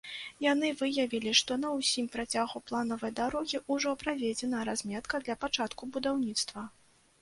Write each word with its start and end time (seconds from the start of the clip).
Яны 0.43 0.69
выявілі, 0.79 1.33
што 1.41 1.57
на 1.65 1.69
ўсім 1.75 2.09
працягу 2.17 2.63
планаванай 2.71 3.15
дарогі 3.21 3.63
ўжо 3.77 3.97
праведзена 4.07 4.67
разметка 4.75 5.25
для 5.27 5.41
пачатку 5.47 5.83
будаўніцтва. 5.97 6.71